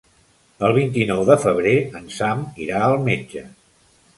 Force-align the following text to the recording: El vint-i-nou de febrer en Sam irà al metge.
El 0.67 0.71
vint-i-nou 0.77 1.21
de 1.27 1.35
febrer 1.43 1.75
en 2.01 2.09
Sam 2.17 2.41
irà 2.67 2.81
al 2.87 2.99
metge. 3.11 3.45